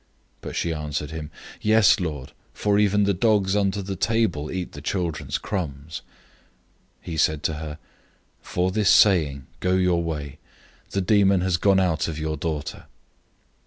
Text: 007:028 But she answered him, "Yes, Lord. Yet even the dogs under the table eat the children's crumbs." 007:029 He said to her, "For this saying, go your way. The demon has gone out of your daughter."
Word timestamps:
007:028 0.01 0.07
But 0.41 0.55
she 0.55 0.73
answered 0.73 1.11
him, 1.11 1.31
"Yes, 1.61 1.99
Lord. 1.99 2.31
Yet 2.55 2.79
even 2.79 3.03
the 3.03 3.13
dogs 3.13 3.55
under 3.55 3.83
the 3.83 3.95
table 3.95 4.51
eat 4.51 4.71
the 4.71 4.81
children's 4.81 5.37
crumbs." 5.37 6.01
007:029 7.01 7.03
He 7.03 7.17
said 7.17 7.43
to 7.43 7.53
her, 7.53 7.77
"For 8.41 8.71
this 8.71 8.89
saying, 8.89 9.45
go 9.59 9.73
your 9.73 10.01
way. 10.01 10.39
The 10.89 11.01
demon 11.01 11.41
has 11.41 11.57
gone 11.57 11.79
out 11.79 12.07
of 12.07 12.17
your 12.17 12.35
daughter." 12.35 12.87